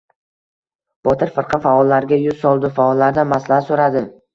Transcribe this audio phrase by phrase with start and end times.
[1.09, 2.77] Botir firqa faollarga yuz soldi.
[2.83, 4.09] Faollardan maslahat so‘radi.